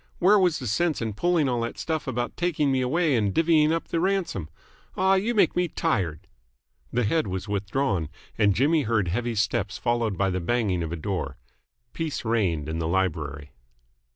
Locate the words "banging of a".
10.41-10.95